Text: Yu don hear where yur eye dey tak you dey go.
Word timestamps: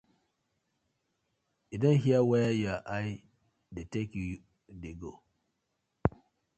Yu 1.69 1.77
don 1.81 1.97
hear 2.03 2.21
where 2.29 2.53
yur 2.63 2.79
eye 2.97 3.11
dey 3.73 3.85
tak 3.93 4.09
you 4.17 4.27
dey 4.81 4.93
go. 5.01 5.11